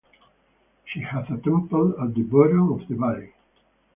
She 0.83 1.01
had 1.01 1.29
a 1.29 1.37
temple 1.37 1.91
at 2.03 2.15
the 2.15 2.23
bottom 2.23 2.71
of 2.71 2.87
the 2.87 2.95
valley. 2.95 3.33